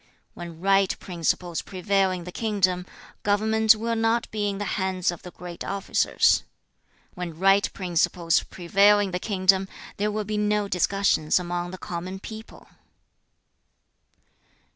2. 0.33 0.33
'When 0.33 0.59
right 0.59 0.97
principles 0.97 1.61
prevail 1.61 2.09
in 2.09 2.23
the 2.23 2.31
kingdom, 2.31 2.87
government 3.21 3.75
will 3.75 3.95
not 3.95 4.27
be 4.31 4.49
in 4.49 4.57
the 4.57 4.65
hands 4.65 5.11
of 5.11 5.21
the 5.21 5.29
Great 5.29 5.63
officers. 5.63 6.37
3. 7.13 7.13
'When 7.13 7.37
right 7.39 7.71
principles 7.71 8.41
prevail 8.41 8.97
in 8.97 9.11
the 9.11 9.19
kingdom, 9.19 9.67
there 9.97 10.09
will 10.09 10.23
be 10.23 10.37
no 10.37 10.67
discussions 10.67 11.37
among 11.37 11.69
the 11.69 11.77
common 11.77 12.19
people.' 12.19 12.67